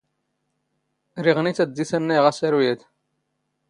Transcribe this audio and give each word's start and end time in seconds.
ⵔⵉⵖ 1.23 1.37
ⵏⵉⵜ 1.41 1.57
ⴰⴷ 1.63 1.69
ⴷⵉⵙ 1.75 1.91
ⴰⵏⵏⴰⵢⵖ 1.97 2.25
ⴰⵙⴰⵔⵓ 2.31 2.59
ⴰⴷ. 2.71 2.81